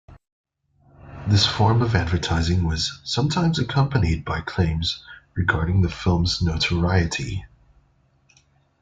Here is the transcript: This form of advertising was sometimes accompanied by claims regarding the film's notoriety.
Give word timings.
This 1.27 1.45
form 1.45 1.83
of 1.83 1.93
advertising 1.93 2.63
was 2.65 2.99
sometimes 3.03 3.59
accompanied 3.59 4.25
by 4.25 4.41
claims 4.41 5.05
regarding 5.35 5.83
the 5.83 5.89
film's 5.91 6.41
notoriety. 6.41 7.45